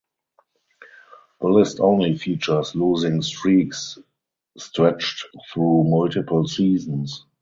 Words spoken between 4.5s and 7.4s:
stretched through multiple seasons.